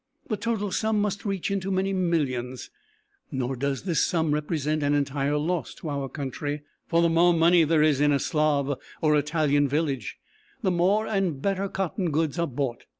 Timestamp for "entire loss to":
4.95-5.91